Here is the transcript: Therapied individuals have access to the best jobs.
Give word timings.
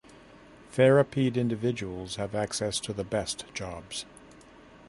Therapied 0.73 1.35
individuals 1.35 2.15
have 2.15 2.33
access 2.33 2.79
to 2.79 2.91
the 2.91 3.03
best 3.03 3.45
jobs. 3.53 4.05